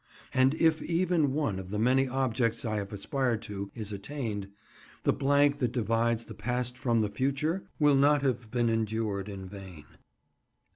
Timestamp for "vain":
9.47-9.85